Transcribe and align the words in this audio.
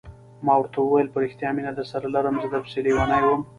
ما 0.45 0.53
ورته 0.57 0.77
وویل: 0.81 1.07
په 1.11 1.17
رښتیا 1.23 1.49
مینه 1.55 1.71
درسره 1.79 2.05
لرم، 2.15 2.35
زه 2.43 2.47
در 2.53 2.61
پسې 2.65 2.79
لیونی 2.85 3.21
وم. 3.25 3.41